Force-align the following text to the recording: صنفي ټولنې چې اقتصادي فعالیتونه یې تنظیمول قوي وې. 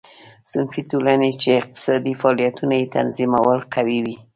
صنفي 0.51 0.81
ټولنې 0.91 1.31
چې 1.41 1.49
اقتصادي 1.59 2.13
فعالیتونه 2.21 2.73
یې 2.79 2.91
تنظیمول 2.95 3.59
قوي 3.73 3.99
وې. 4.05 4.15